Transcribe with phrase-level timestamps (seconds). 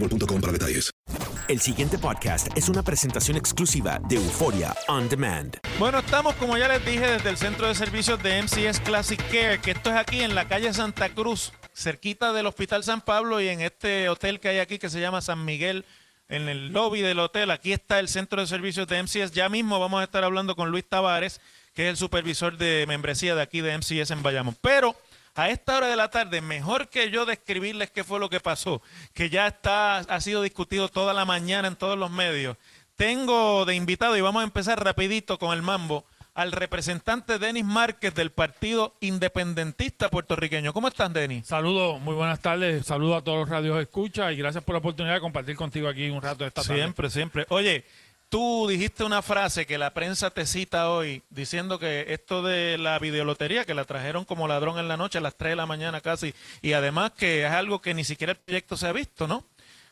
[0.00, 0.90] boostmobile.com para detalles.
[1.46, 5.58] El siguiente podcast es una presentación exclusiva de Euforia On Demand.
[5.78, 9.60] Bueno, estamos, como ya les dije, desde el centro de servicios de MCS Classic Care,
[9.60, 13.48] que esto es aquí en la calle Santa Cruz, cerquita del Hospital San Pablo y
[13.48, 15.84] en este hotel que hay aquí que se llama San Miguel,
[16.28, 17.50] en el lobby del hotel.
[17.50, 19.32] Aquí está el centro de servicios de MCS.
[19.32, 21.42] Ya mismo vamos a estar hablando con Luis Tavares,
[21.74, 24.56] que es el supervisor de membresía de aquí de MCS en Bayamón.
[24.62, 24.96] Pero
[25.34, 28.82] a esta hora de la tarde, mejor que yo describirles qué fue lo que pasó,
[29.12, 32.56] que ya está, ha sido discutido toda la mañana en todos los medios.
[32.96, 38.14] Tengo de invitado, y vamos a empezar rapidito con el mambo, al representante Denis Márquez
[38.14, 40.72] del Partido Independentista Puertorriqueño.
[40.72, 41.46] ¿Cómo estás, Denis?
[41.46, 42.84] Saludos, muy buenas tardes.
[42.84, 46.10] Saludos a todos los radios escucha y gracias por la oportunidad de compartir contigo aquí
[46.10, 46.76] un rato esta tarde.
[46.76, 47.46] Siempre, siempre.
[47.50, 47.84] Oye,
[48.34, 52.98] tú dijiste una frase que la prensa te cita hoy diciendo que esto de la
[52.98, 56.00] videolotería, que la trajeron como ladrón en la noche a las 3 de la mañana
[56.00, 59.44] casi, y además que es algo que ni siquiera el proyecto se ha visto, ¿no?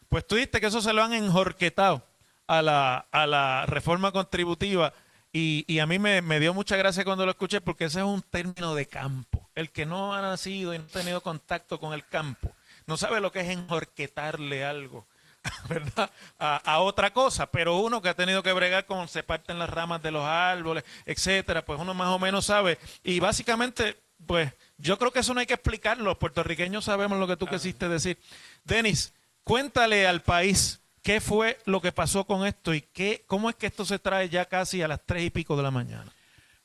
[0.09, 2.05] Pues tú dijiste que eso se lo han enjorquetado
[2.49, 4.93] a la, a la reforma contributiva
[5.33, 8.05] y, y a mí me, me dio mucha gracia cuando lo escuché porque ese es
[8.05, 9.49] un término de campo.
[9.55, 12.53] El que no ha nacido y no ha tenido contacto con el campo
[12.87, 15.07] no sabe lo que es enjorquetarle algo.
[15.69, 16.11] ¿verdad?
[16.39, 19.71] A, a, otra cosa, pero uno que ha tenido que bregar con se parten las
[19.71, 22.79] ramas de los árboles, etcétera, pues uno más o menos sabe.
[23.03, 26.05] Y básicamente, pues yo creo que eso no hay que explicarlo.
[26.05, 28.19] Los puertorriqueños sabemos lo que tú quisiste decir.
[28.65, 29.13] Denis,
[29.45, 33.67] cuéntale al país qué fue lo que pasó con esto y qué, cómo es que
[33.67, 36.11] esto se trae ya casi a las tres y pico de la mañana.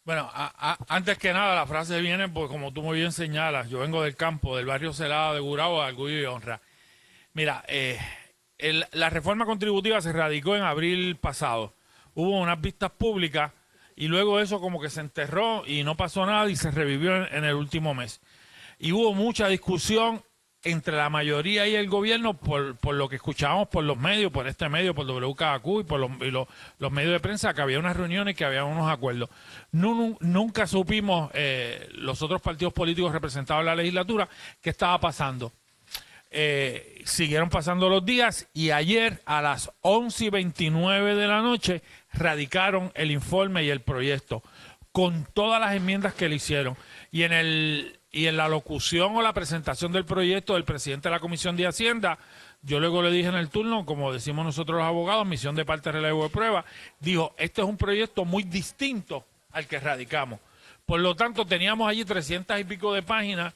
[0.03, 3.69] Bueno, a, a, antes que nada, la frase viene, pues como tú muy bien señalas,
[3.69, 6.61] yo vengo del campo, del barrio Celado de Gurabo, de Orgullo y Honra.
[7.33, 7.99] Mira, eh,
[8.57, 11.73] el, la reforma contributiva se radicó en abril pasado.
[12.13, 13.51] Hubo unas vistas públicas
[13.95, 17.43] y luego eso como que se enterró y no pasó nada y se revivió en,
[17.43, 18.21] el último mes.
[18.79, 20.23] Y hubo mucha discusión
[20.63, 24.47] entre la mayoría y el gobierno por, por, lo que escuchábamos por los medios, por
[24.47, 28.35] este medio, por WKQ y por los, y medios de prensa, que había unas reuniones,
[28.35, 29.29] que había unos acuerdos.
[29.71, 34.29] Nunca supimos eh, los otros partidos políticos representados en la legislatura
[34.61, 35.53] qué estaba pasando.
[36.29, 41.81] Eh, siguieron pasando los días y ayer a las 11 y 29 de la noche
[42.11, 44.43] radicaron el informe y el proyecto
[44.91, 46.75] con todas las enmiendas que le hicieron.
[47.11, 51.13] Y en el y en la locución o la presentación del proyecto del presidente de
[51.13, 52.17] la Comisión de Hacienda,
[52.63, 55.91] yo luego le dije en el turno, como decimos nosotros los abogados, misión de parte
[55.91, 56.65] relevo de prueba,
[56.99, 60.39] dijo, este es un proyecto muy distinto al que radicamos.
[60.85, 63.53] Por lo tanto, teníamos allí 300 y pico de páginas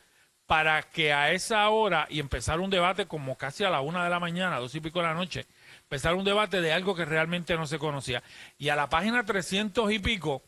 [0.51, 4.09] para que a esa hora y empezar un debate como casi a la una de
[4.09, 5.45] la mañana, dos y pico de la noche,
[5.83, 8.21] empezar un debate de algo que realmente no se conocía.
[8.57, 10.43] Y a la página 300 y pico,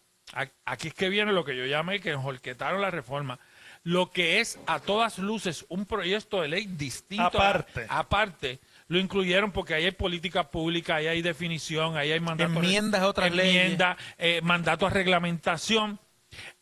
[0.65, 3.39] aquí es que viene lo que yo llamé que enjolquetaron la reforma
[3.83, 7.25] lo que es a todas luces un proyecto de ley distinto.
[7.25, 7.85] Aparte.
[7.89, 8.59] A, aparte.
[8.87, 12.51] Lo incluyeron porque ahí hay política pública, ahí hay definición, ahí hay mandato.
[12.53, 14.37] Enmiendas a otras enmienda, leyes.
[14.37, 15.99] Eh, mandato a reglamentación.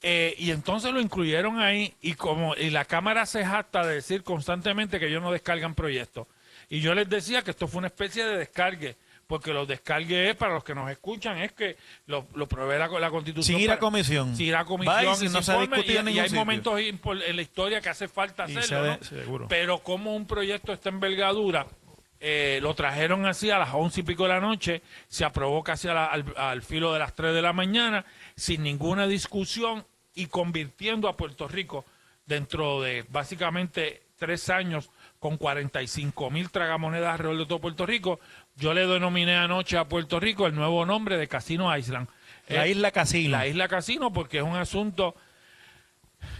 [0.01, 4.23] Eh, y entonces lo incluyeron ahí y como y la Cámara se jacta de decir
[4.23, 6.27] constantemente que ellos no descargan proyectos.
[6.69, 8.95] Y yo les decía que esto fue una especie de descargue,
[9.27, 11.75] porque los descargues, para los que nos escuchan, es que
[12.07, 13.57] lo, lo provee la, la Constitución.
[13.57, 14.35] Sin ir a comisión.
[14.35, 15.13] Sin ir a Va comisión.
[15.13, 16.39] y si y no se informe, y- hay sitio.
[16.39, 18.97] momentos en la historia que hace falta hacerlo.
[19.49, 21.67] Pero como un proyecto está envergadura,
[22.21, 25.87] eh, lo trajeron así a las once y pico de la noche, se aprobó casi
[25.87, 31.09] la- al, al filo de las 3 de la mañana, sin ninguna discusión y convirtiendo
[31.09, 31.83] a Puerto Rico
[32.25, 38.19] dentro de básicamente tres años con 45 mil tragamonedas alrededor de todo Puerto Rico.
[38.55, 42.07] Yo le denominé anoche a Puerto Rico el nuevo nombre de Casino Island.
[42.47, 43.37] La isla Casino.
[43.37, 45.15] La isla Casino porque es un asunto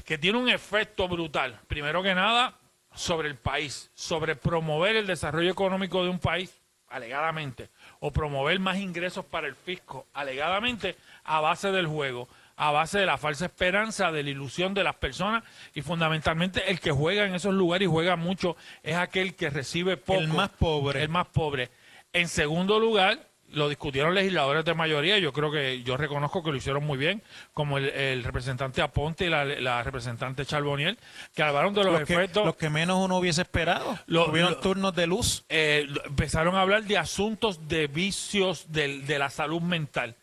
[0.06, 1.60] que tiene un efecto brutal.
[1.68, 2.56] Primero que nada,
[2.94, 8.78] sobre el país, sobre promover el desarrollo económico de un país, alegadamente, o promover más
[8.78, 12.28] ingresos para el fisco, alegadamente, a base del juego,
[12.58, 15.44] a base de la falsa esperanza, de la ilusión de las personas
[15.74, 19.98] y fundamentalmente el que juega en esos lugares y juega mucho es aquel que recibe
[19.98, 20.20] poco.
[20.20, 21.02] El más pobre.
[21.02, 21.70] El más pobre.
[22.14, 26.58] En segundo lugar, lo discutieron legisladores de mayoría, yo creo que yo reconozco que lo
[26.58, 27.22] hicieron muy bien,
[27.54, 30.98] como el, el representante Aponte y la, la representante Charboniel,
[31.36, 32.46] que hablaron de los, Los que, efectos.
[32.46, 33.98] los que menos uno hubiese esperado.
[34.08, 35.44] Tuvieron turnos de luz.
[35.50, 40.16] eh, empezaron a hablar de asuntos de vicios del- de la salud mental.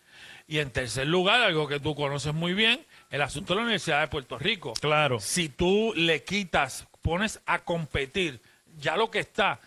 [0.46, 4.00] Y en tercer lugar, algo que tú conoces muy bien, el asunto de la Universidad
[4.00, 4.72] de Puerto Rico.
[4.80, 5.20] Claro.
[5.20, 8.40] Si tú le quitas, pones a competir
[8.78, 9.60] ya lo que está,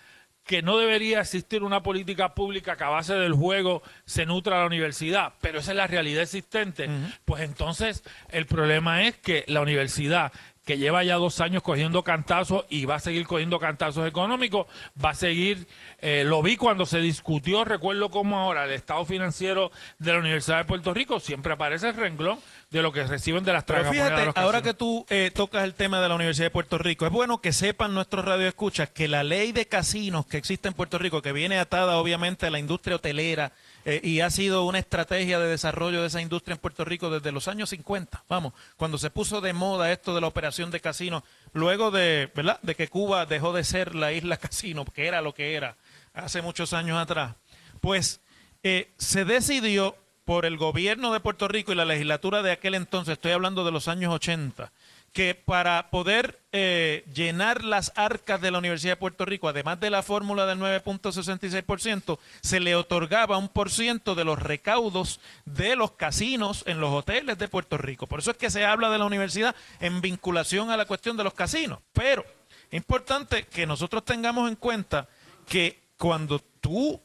[0.45, 4.65] que no debería existir una política pública que a base del juego se nutra la
[4.65, 6.89] universidad, pero esa es la realidad existente,
[7.25, 10.31] pues entonces el problema es que la universidad
[10.71, 14.67] que lleva ya dos años cogiendo cantazos y va a seguir cogiendo cantazos económicos,
[15.03, 15.67] va a seguir,
[15.99, 19.69] eh, lo vi cuando se discutió, recuerdo como ahora el estado financiero
[19.99, 22.39] de la Universidad de Puerto Rico, siempre aparece el renglón
[22.69, 25.65] de lo que reciben de las Pero de fíjate, los ahora que tú eh, tocas
[25.65, 29.09] el tema de la Universidad de Puerto Rico, es bueno que sepan nuestros radioescuchas que
[29.09, 32.59] la ley de casinos que existe en Puerto Rico, que viene atada obviamente a la
[32.59, 33.51] industria hotelera
[33.85, 37.31] eh, y ha sido una estrategia de desarrollo de esa industria en Puerto Rico desde
[37.31, 41.23] los años 50, vamos, cuando se puso de moda esto de la operación de casinos,
[41.53, 42.59] luego de, ¿verdad?
[42.61, 45.77] de que Cuba dejó de ser la isla casino, que era lo que era
[46.13, 47.35] hace muchos años atrás,
[47.79, 48.21] pues
[48.63, 49.95] eh, se decidió
[50.25, 53.71] por el gobierno de Puerto Rico y la legislatura de aquel entonces, estoy hablando de
[53.71, 54.71] los años 80,
[55.13, 59.89] que para poder eh, llenar las arcas de la Universidad de Puerto Rico, además de
[59.89, 65.91] la fórmula del 9.66%, se le otorgaba un por ciento de los recaudos de los
[65.91, 68.07] casinos en los hoteles de Puerto Rico.
[68.07, 71.25] Por eso es que se habla de la universidad en vinculación a la cuestión de
[71.25, 71.79] los casinos.
[71.91, 72.25] Pero
[72.69, 75.09] es importante que nosotros tengamos en cuenta
[75.45, 77.01] que cuando tú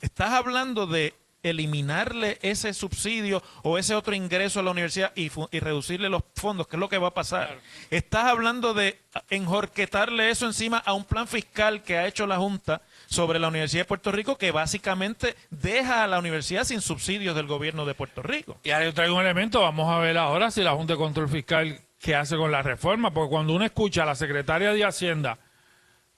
[0.00, 5.60] estás hablando de eliminarle ese subsidio o ese otro ingreso a la universidad y, y
[5.60, 7.58] reducirle los fondos, que es lo que va a pasar.
[7.90, 8.98] Estás hablando de
[9.30, 13.82] enjorquetarle eso encima a un plan fiscal que ha hecho la Junta sobre la Universidad
[13.82, 18.22] de Puerto Rico que básicamente deja a la universidad sin subsidios del gobierno de Puerto
[18.22, 18.58] Rico.
[18.62, 21.28] Y ahora yo traigo un elemento, vamos a ver ahora si la Junta de Control
[21.28, 25.38] Fiscal qué hace con la reforma, porque cuando uno escucha a la secretaria de Hacienda,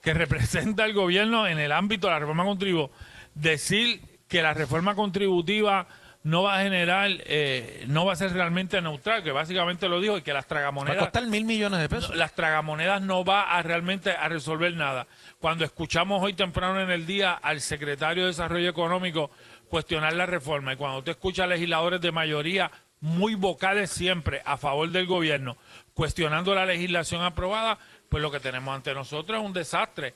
[0.02, 2.94] que representa al gobierno en el ámbito de la reforma contributiva,
[3.34, 5.86] decir que la reforma contributiva
[6.22, 10.16] no va a generar, eh, no va a ser realmente neutral, que básicamente lo dijo,
[10.16, 12.08] y que las Va a tragamonedas costar mil millones de pesos.
[12.12, 15.06] no, las tragamonedas no va a realmente a resolver nada.
[15.38, 19.30] Cuando escuchamos hoy temprano en el día al secretario de Desarrollo Económico
[19.68, 24.56] cuestionar la reforma y cuando usted escucha a legisladores de mayoría muy vocales siempre a
[24.56, 25.58] favor del gobierno
[25.92, 27.78] cuestionando la legislación aprobada,
[28.08, 30.14] pues lo que tenemos ante nosotros es un desastre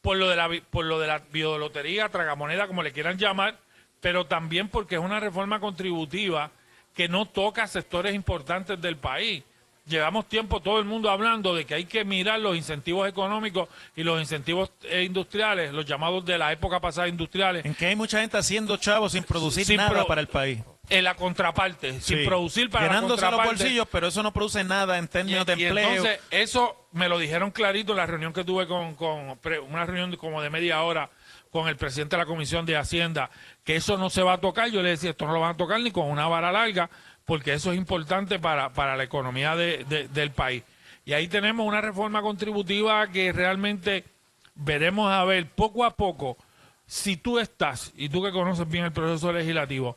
[0.00, 3.58] por lo de la por lo de la biolotería, tragamoneda, como le quieran llamar,
[4.00, 6.50] pero también porque es una reforma contributiva
[6.94, 9.44] que no toca sectores importantes del país.
[9.88, 14.02] Llevamos tiempo todo el mundo hablando de que hay que mirar los incentivos económicos y
[14.02, 18.20] los incentivos eh, industriales, los llamados de la época pasada industriales, En que hay mucha
[18.20, 20.58] gente haciendo chavos sin producir Sin nada pro- para el país.
[20.90, 23.62] en la contraparte, sin producir para la Llenándose los contraparte.
[23.64, 25.88] bolsillos, pero eso no produce nada en términos de y empleo.
[25.88, 30.14] entonces, eso me lo dijeron clarito en la reunión que tuve con, con una reunión
[30.16, 31.08] como de media hora
[31.50, 33.30] con el presidente de la Comisión de Hacienda,
[33.64, 34.68] que eso no se va a tocar.
[34.70, 36.90] Yo le decía, esto no lo van a tocar ni con una vara larga,
[37.28, 40.62] porque eso es importante para, para la economía de- de- del país.
[41.04, 44.04] Y ahí tenemos una reforma contributiva que realmente
[44.54, 46.38] veremos a ver poco a poco
[46.86, 49.96] si tú estás, y tú que conoces bien el proceso legislativo,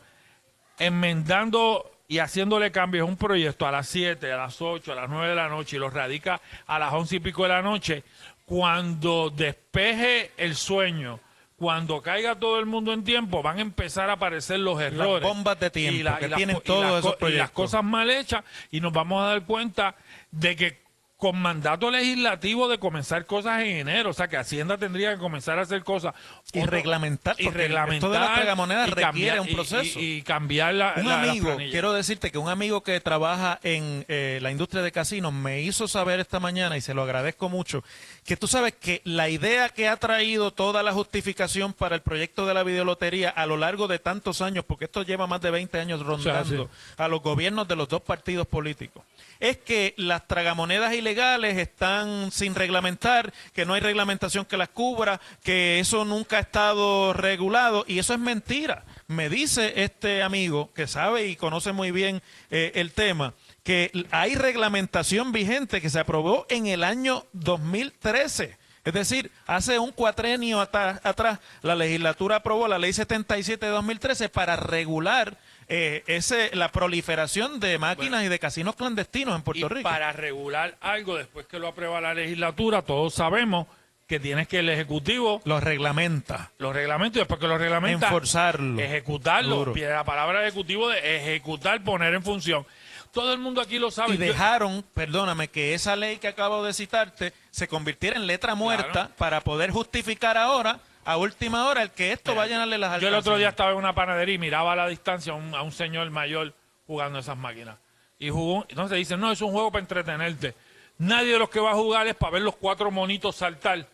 [0.77, 5.09] enmendando y haciéndole cambios a un proyecto a las 7, a las 8, a las
[5.09, 8.03] 9 de la noche y lo radica a las 11 y pico de la noche,
[8.45, 11.21] cuando despeje el sueño,
[11.61, 15.21] cuando caiga todo el mundo en tiempo, van a empezar a aparecer los errores.
[15.21, 17.83] bombas de tiempo y, la- que y las tienen y las esos y las cosas
[17.83, 19.93] mal hechas y nos vamos a dar cuenta
[20.31, 20.80] de que
[21.21, 24.09] con mandato legislativo de comenzar cosas en enero.
[24.09, 26.15] O sea, que Hacienda tendría que comenzar a hacer cosas.
[26.51, 27.93] Y Otro- reglamentar, Y reglamentar.
[27.93, 29.99] esto de las tragamonedas requiere cambiar- un proceso.
[29.99, 30.95] Y, y cambiar la.
[30.97, 34.91] Un la- amigo, quiero decirte que un amigo que trabaja en eh, la industria de
[34.91, 37.83] casinos me hizo saber esta mañana y se lo agradezco mucho,
[38.25, 42.47] que tú sabes que la idea que ha traído toda la justificación para el proyecto
[42.47, 45.79] de la videolotería a lo largo de tantos años, porque esto lleva más de 20
[45.79, 49.03] años rondando a los gobiernos de los dos partidos políticos,
[49.41, 55.19] es que las tragamonedas ilegales están sin reglamentar, que no hay reglamentación que las cubra,
[55.43, 58.85] que eso nunca ha estado regulado y eso es mentira.
[59.07, 62.21] Me dice este amigo que sabe y conoce muy bien
[62.51, 63.33] eh, el tema
[63.63, 68.57] que hay reglamentación vigente que se aprobó en el año 2013.
[68.83, 74.55] Es decir, hace un cuatrenio atrás, la legislatura aprobó la ley 77 de 2013 para
[74.55, 75.37] regular
[75.73, 79.83] eh, ese, la proliferación de máquinas y de casinos clandestinos en Puerto y Rico.
[79.89, 83.67] para regular algo después que lo aprueba la legislatura, todos sabemos
[84.05, 86.51] que tienes que el Ejecutivo Lo reglamenta.
[86.57, 88.81] los reglamentos y después que los reglamenta Enforzarlo.
[88.81, 89.55] ejecutarlo.
[89.55, 89.73] Duro.
[89.75, 92.65] La palabra ejecutivo de ejecutar, poner en función.
[93.13, 94.15] Todo el mundo aquí lo sabe.
[94.15, 99.09] Y dejaron, perdóname, que esa ley que acabo de citarte se convirtiera en letra muerta
[99.17, 103.07] para poder justificar ahora, a última hora, el que esto va a llenarle las Yo
[103.07, 105.61] el otro día estaba en una panadería y miraba a la distancia a un, a
[105.61, 106.53] un señor mayor
[106.85, 107.77] jugando esas máquinas.
[108.19, 110.53] Y jugó, entonces dicen, no, es un juego para entretenerte.
[110.99, 113.87] Nadie de los que va a jugar es para ver los cuatro monitos saltar.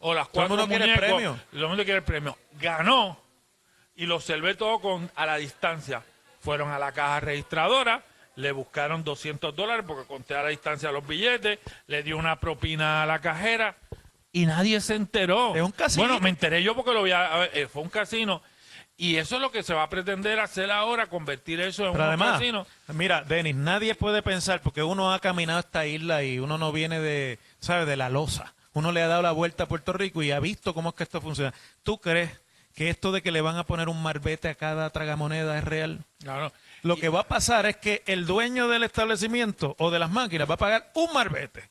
[0.00, 1.38] o las Todo el cuatro quiere el premio.
[1.50, 2.38] Todo el mundo quiere el premio.
[2.60, 3.18] Ganó
[3.96, 6.02] y lo observé todo con, a la distancia.
[6.40, 8.02] Fueron a la caja registradora,
[8.36, 13.02] le buscaron 200 dólares porque conté a la distancia los billetes, le dio una propina
[13.02, 13.76] a la cajera
[14.32, 15.54] y nadie se enteró.
[15.54, 16.04] Es un casino.
[16.06, 18.42] Bueno, me enteré yo porque lo vi, a- a ver, eh, fue un casino.
[18.96, 22.04] Y eso es lo que se va a pretender hacer ahora, convertir eso en Pero
[22.04, 22.66] un además, casino.
[22.88, 27.00] mira, Denis, nadie puede pensar, porque uno ha caminado esta isla y uno no viene
[27.00, 28.54] de, ¿sabes?, de la losa.
[28.74, 31.02] Uno le ha dado la vuelta a Puerto Rico y ha visto cómo es que
[31.02, 31.52] esto funciona.
[31.82, 32.30] ¿Tú crees
[32.74, 36.04] que esto de que le van a poner un marbete a cada tragamoneda es real?
[36.22, 36.52] Claro.
[36.82, 40.48] Lo que va a pasar es que el dueño del establecimiento o de las máquinas
[40.48, 41.68] va a pagar un marbete.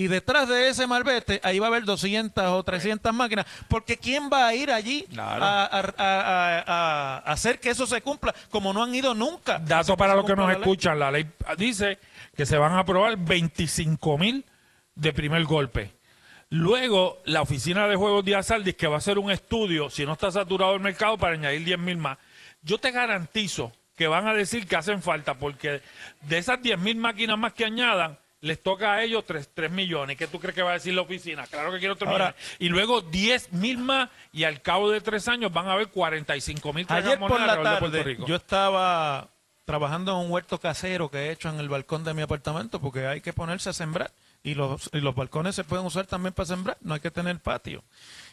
[0.00, 3.44] Y detrás de ese marbete, ahí va a haber 200 o 300 máquinas.
[3.68, 5.44] Porque ¿quién va a ir allí Claro.
[5.44, 8.34] a, a- a- a- a hacer que eso se cumpla?
[8.50, 9.58] Como no han ido nunca.
[9.58, 11.26] Dato para los que nos la escuchan, la ley
[11.58, 11.98] dice
[12.34, 14.42] que se van a aprobar 25 mil
[14.94, 15.92] de primer golpe.
[16.48, 20.06] Luego, la Oficina de Juegos de Azar dice que va a hacer un estudio, si
[20.06, 22.16] no está saturado el mercado, para añadir 10 mil más.
[22.62, 25.82] Yo te garantizo que van a decir que hacen falta, porque
[26.22, 30.16] de esas 10 mil máquinas más que añadan, les toca a ellos 3, millones.
[30.16, 31.46] ¿Qué tú crees que va a decir la oficina?
[31.46, 32.56] Claro que quiero 3 Ahora- millones.
[32.58, 36.72] Y luego 10 mil más, y al cabo de tres años van a haber 45
[36.72, 38.26] mil Ayer por la tarde Rico.
[38.26, 39.28] yo estaba
[39.64, 43.06] trabajando en un huerto casero que he hecho en el balcón de mi apartamento porque
[43.06, 44.10] hay que ponerse a sembrar
[44.42, 47.38] y los, y los balcones se pueden usar también para sembrar, no hay que tener
[47.38, 47.84] patio.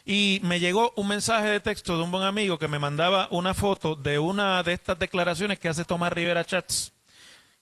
[0.04, 3.54] Y me llegó un mensaje de texto de un buen amigo que me mandaba una
[3.54, 6.92] foto de una de estas declaraciones que hace Tomás Rivera Chats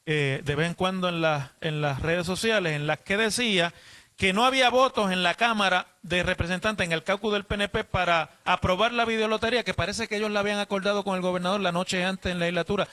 [0.07, 3.75] eh, de vez en cuando en, las en las redes sociales en las que decía
[4.17, 8.31] que no había votos en la Cámara de Representantes, en el caucus del PNP, para
[8.45, 12.03] aprobar la videolotería, que parece que ellos la habían acordado con el gobernador la noche
[12.03, 12.89] antes en la legislatura,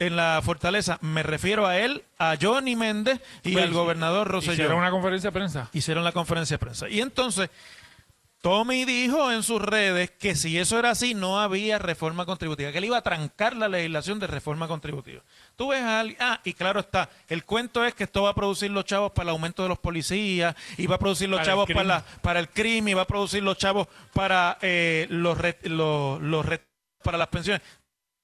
[0.00, 0.98] en la Fortaleza.
[1.00, 4.54] Me refiero a él, a Johnny Méndez y Pues, al gobernador Rosselló.
[4.54, 5.70] Hicieron una conferencia de prensa.
[5.72, 6.88] Hicieron la conferencia de prensa.
[6.88, 7.50] Y entonces,
[8.40, 12.78] Tommy dijo en sus redes que si eso era así, no había reforma contributiva, que
[12.78, 15.22] él iba a trancar la legislación de reforma contributiva.
[15.56, 18.34] Tú ves a alguien, ah, y claro está, el cuento es que esto va a
[18.34, 21.46] producir los chavos para el aumento de los policías, y va a producir los Para
[21.46, 25.38] chavos para, la- para el crimen, y va a producir los chavos para eh, los,
[25.38, 26.64] re- los, los re-
[27.02, 27.62] para las pensiones.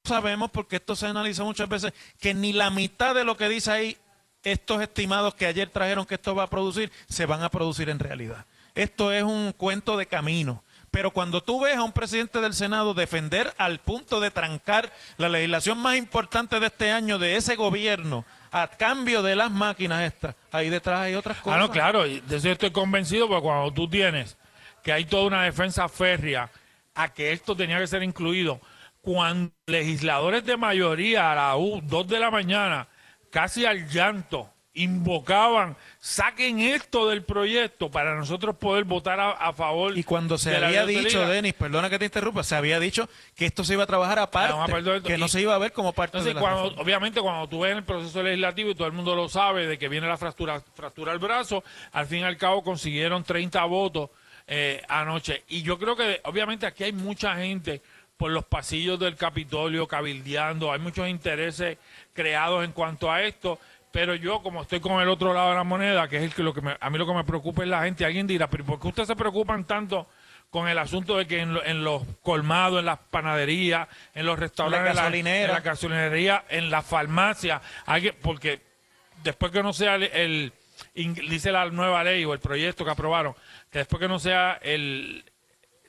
[0.04, 3.70] Sabemos, porque esto se analiza muchas veces, que ni la mitad de lo que dice
[3.70, 3.96] ahí
[4.42, 7.98] estos estimados que ayer trajeron que esto va a producir, se van a producir en
[7.98, 8.46] realidad.
[8.74, 10.64] Esto es un cuento de camino.
[10.90, 15.28] Pero cuando tú ves a un presidente del Senado defender al punto de trancar la
[15.28, 20.34] legislación más importante de este año de ese gobierno a cambio de las máquinas estas,
[20.50, 21.58] ahí detrás hay otras cosas.
[21.58, 24.36] Ah, no, claro, de eso estoy convencido, porque cuando tú tienes
[24.82, 26.50] que hay toda una defensa férrea
[26.94, 28.60] a que esto tenía que ser incluido,
[29.00, 32.88] cuando legisladores de mayoría a las 2 de la mañana,
[33.30, 39.96] casi al llanto, invocaban, saquen esto del proyecto para nosotros poder votar a, a favor.
[39.98, 43.46] Y cuando se de había dicho, Denis, perdona que te interrumpa, se había dicho que
[43.46, 45.08] esto se iba a trabajar aparte, Vamos a perder esto.
[45.08, 46.82] que no se iba a ver como parte Entonces, de la cuando, reforma.
[46.82, 49.78] obviamente, cuando tú ves en el proceso legislativo y todo el mundo lo sabe de
[49.78, 54.10] que viene la fractura, fractura al brazo, al fin y al cabo consiguieron 30 votos
[54.46, 55.44] eh, anoche.
[55.48, 57.82] Y yo creo que, obviamente, aquí hay mucha gente
[58.16, 61.78] por los pasillos del Capitolio cabildeando, hay muchos intereses
[62.12, 63.58] creados en cuanto a esto,
[63.92, 66.42] Pero yo, como estoy con el otro lado de la moneda, que es el que,
[66.42, 68.64] lo que me- a mí lo que me preocupa es la gente, alguien dirá, pero
[68.64, 70.06] ¿por qué ustedes se preocupan tanto
[70.50, 74.38] con el asunto de que en, lo- en los colmados, en las panaderías, en los
[74.38, 75.02] restaurantes, en la-
[75.48, 78.60] en la gasolinería, en la farmacia, alguien, porque
[79.24, 80.52] después que no sea el, el-
[81.28, 83.34] dice la nueva ley o el proyecto que aprobaron,
[83.70, 85.24] que después que no sea el,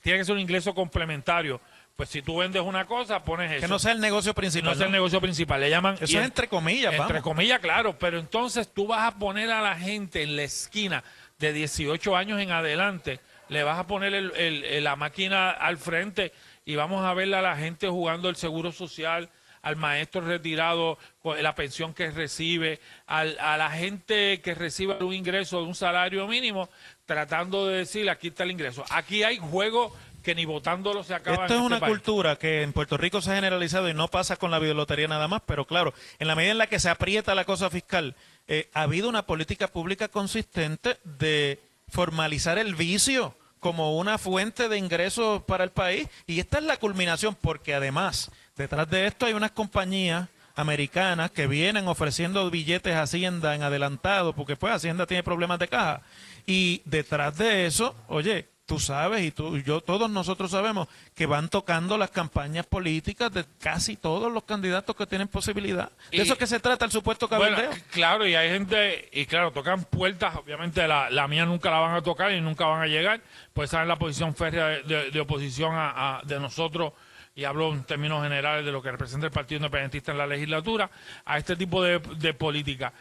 [0.01, 1.61] tiene que ser un ingreso complementario.
[2.01, 3.61] Pues si tú vendes una cosa, pones eso.
[3.61, 4.71] Que no sea el negocio principal.
[4.71, 4.97] No sea el ¿no?
[4.97, 5.93] negocio principal, le llaman...
[5.93, 7.21] Eso es en- entre comillas, Entre vamos.
[7.21, 11.03] comillas, claro, pero entonces tú vas a poner a la gente en la esquina
[11.37, 15.77] de 18 años en adelante, le vas a poner el- el- el- la máquina al
[15.77, 16.33] frente
[16.65, 19.29] y vamos a ver a la gente jugando el seguro social,
[19.61, 25.59] al maestro retirado, la pensión que recibe, al- a la gente que recibe un ingreso
[25.61, 26.67] de un salario mínimo,
[27.05, 28.83] tratando de decir, aquí está el ingreso.
[28.89, 31.41] Aquí hay juegos que ni votándolo se acaban.
[31.41, 31.91] Esto es este una país.
[31.91, 35.27] cultura que en Puerto Rico se ha generalizado y no pasa con la videolotería nada
[35.27, 38.15] más, pero claro, en la medida en la que se aprieta la cosa fiscal,
[38.47, 44.77] eh, ha habido una política pública consistente de formalizar el vicio como una fuente de
[44.77, 49.33] ingresos para el país y esta es la culminación porque además detrás de esto hay
[49.33, 55.21] unas compañías americanas que vienen ofreciendo billetes a Hacienda en adelantado porque pues Hacienda tiene
[55.21, 56.01] problemas de caja
[56.47, 61.25] y detrás de eso, oye, tú sabes y tú y yo todos nosotros sabemos que
[61.25, 65.91] van tocando las campañas políticas de casi todos los candidatos que tienen posibilidad.
[66.09, 67.83] De Y- eso es que se trata el supuesto Bueno, cabildeo.
[67.91, 71.95] claro, y hay gente, y claro, tocan puertas, obviamente la, la mía nunca la van
[71.95, 73.19] a tocar y nunca van a llegar,
[73.53, 76.93] pues esa es la posición férrea de, de- de oposición a, a- de nosotros,
[77.35, 80.89] y hablo en términos generales de lo que representa el Partido Independentista en la legislatura,
[81.25, 82.93] a este tipo de, de política.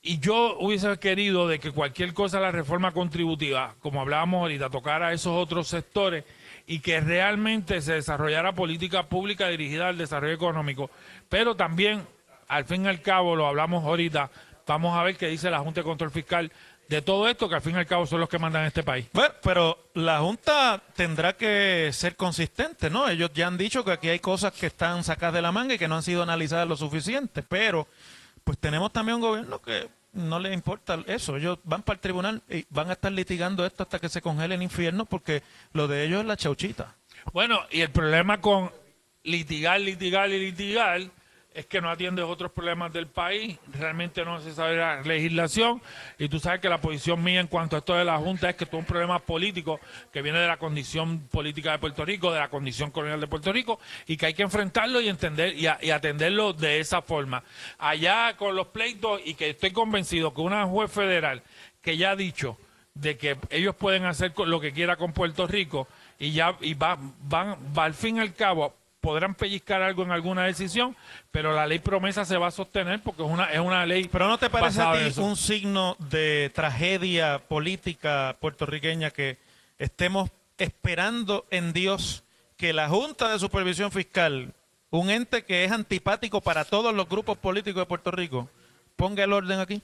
[0.00, 5.08] Y yo hubiese querido de que cualquier cosa, la reforma contributiva, como hablábamos ahorita, tocara
[5.08, 6.24] a esos otros sectores
[6.66, 10.90] y que realmente se desarrollara política pública dirigida al desarrollo económico.
[11.28, 12.06] Pero también,
[12.46, 14.30] al fin y al cabo, lo hablamos ahorita,
[14.66, 16.52] vamos a ver qué dice la Junta de Control Fiscal
[16.88, 19.06] de todo esto, que al fin y al cabo son los que mandan este país.
[19.12, 23.08] Bueno, pero la Junta tendrá que ser consistente, ¿no?
[23.08, 25.78] Ellos ya han dicho que aquí hay cosas que están sacadas de la manga y
[25.78, 27.88] que no han sido analizadas lo suficiente, pero
[28.48, 31.36] pues tenemos también un gobierno que no le importa eso.
[31.36, 34.54] Ellos van para el tribunal y van a estar litigando esto hasta que se congele
[34.54, 35.42] el infierno porque
[35.74, 36.96] lo de ellos es la chauchita.
[37.34, 38.72] Bueno, y el problema con
[39.22, 41.02] litigar, litigar y litigar
[41.58, 45.82] es que no atiendes otros problemas del país, realmente no se sabe la legislación
[46.16, 48.54] y tú sabes que la posición mía en cuanto a esto de la Junta es
[48.54, 49.80] que esto es un problema político
[50.12, 53.52] que viene de la condición política de Puerto Rico, de la condición colonial de Puerto
[53.52, 57.42] Rico y que hay que enfrentarlo y entender y, y atenderlo de esa forma.
[57.78, 61.42] Allá con los pleitos y que estoy convencido que una juez federal
[61.82, 62.56] que ya ha dicho
[62.94, 65.88] de que ellos pueden hacer lo que quiera con Puerto Rico
[66.20, 70.10] y ya y va, van va al fin y al cabo podrán pellizcar algo en
[70.10, 70.96] alguna decisión,
[71.30, 74.28] pero la ley promesa se va a sostener porque es una es una ley Pero
[74.28, 79.38] ¿no te parece a ti un signo de tragedia política puertorriqueña que
[79.78, 82.24] estemos esperando en Dios
[82.56, 84.52] que la Junta de Supervisión Fiscal,
[84.90, 88.48] un ente que es antipático para todos los grupos políticos de Puerto Rico,
[88.96, 89.80] ponga el orden aquí?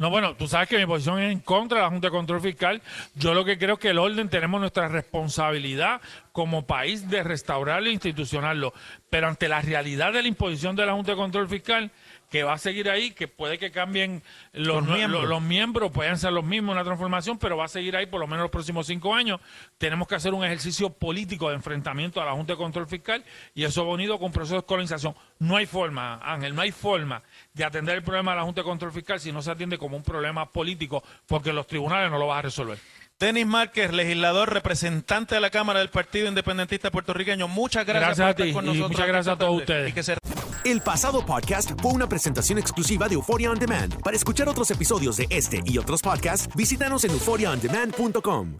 [0.00, 2.40] No, bueno, tú sabes que mi posición es en contra de la Junta de Control
[2.40, 2.80] Fiscal.
[3.16, 6.00] Yo lo que creo es que el orden tenemos nuestra responsabilidad
[6.32, 8.72] como país de restaurarlo e institucionarlo.
[9.10, 11.90] Pero ante la realidad de la imposición de la Junta de Control Fiscal,
[12.30, 15.22] que va a seguir ahí, que puede que cambien los, miembros.
[15.22, 18.20] los- los miembros, pueden ser los mismos, una transformación, pero va a seguir ahí por
[18.20, 19.40] lo menos los próximos cinco años.
[19.78, 23.64] Tenemos que hacer un ejercicio político de enfrentamiento a la Junta de Control Fiscal y
[23.64, 25.14] eso va unido con un proceso de colonización.
[25.40, 28.64] No hay forma, Ángel, no hay forma de atender el problema de la Junta de
[28.64, 32.28] Control Fiscal si no se atiende como un problema político, porque los tribunales no lo
[32.28, 32.78] van a resolver.
[33.20, 38.26] Denis Márquez, legislador, representante de la Cámara del Partido Independentista Puertorriqueño, muchas gracias, Gracias por
[38.26, 38.90] a estar ti con y nosotros.
[38.92, 39.90] muchas gracias a todos ustedes.
[39.90, 40.16] Y que se
[40.64, 44.02] El pasado podcast fue una presentación exclusiva de Euphoria On Demand.
[44.02, 48.56] Para escuchar otros episodios de este y otros podcasts, visítanos en euphoriaondemand.com.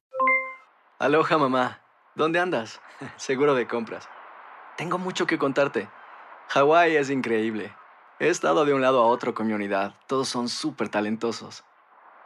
[0.98, 1.80] Aloha mamá,
[2.14, 2.82] ¿dónde andas?
[3.16, 4.10] Seguro de compras.
[4.76, 5.88] Tengo mucho que contarte.
[6.48, 7.72] Hawái es increíble.
[8.18, 9.94] He estado de un lado a otro con mi unidad.
[10.06, 11.64] Todos son súper talentosos.